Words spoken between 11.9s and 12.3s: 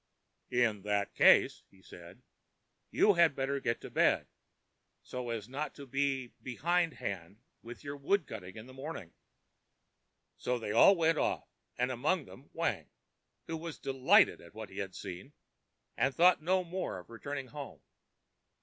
among